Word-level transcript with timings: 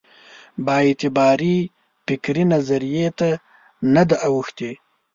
بااعتبارې 0.65 1.57
فکري 2.05 2.43
نظریې 2.53 3.07
ته 3.19 3.29
نه 3.93 4.03
ده 4.09 4.17
اوښتې. 4.27 4.71